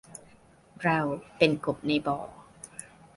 [0.83, 0.99] เรา
[1.37, 2.19] เป็นกบในบ่อ